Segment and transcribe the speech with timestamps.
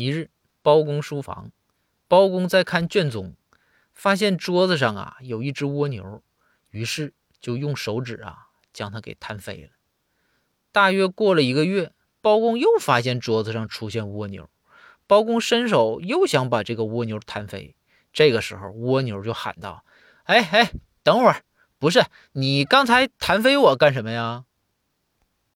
[0.00, 0.30] 一日
[0.62, 1.52] 包公书房。
[2.08, 3.36] 包公在看卷宗
[3.92, 6.24] 发现桌子上啊有一只蜗牛
[6.70, 9.70] 于是就用手指啊将它给弹飞了。
[10.72, 14.48] 大约过了一个月包公又发现桌子上出现蜗牛
[15.06, 17.76] 包公伸手又想把这个蜗牛弹飞
[18.12, 19.84] 这个时候蜗牛就喊道
[20.24, 20.72] 哎哎
[21.04, 21.44] 等会儿
[21.78, 24.46] 不是你刚才弹飞我干什么呀？